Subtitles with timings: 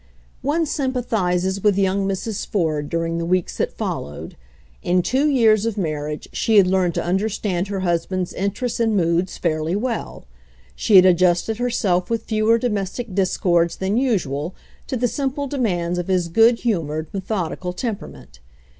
[0.41, 2.47] One sympathizes with young Mrs.
[2.47, 4.35] Ford dur ing the weeks that followed.
[4.81, 8.97] In two years of marriage she had learned to understand her hus band's interests and
[8.97, 10.25] moods fairly well;
[10.75, 14.55] she had adjusted herself with fewer domestic discords than usual
[14.87, 18.39] to the simple demands of his good humored, methodical temperament.